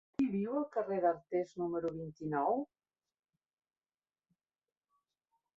Qui 0.19 0.27
viu 0.35 0.53
al 0.59 0.63
carrer 0.77 0.97
d'Artés 1.03 1.53
número 1.63 1.91
vint-i-nou? 1.99 2.65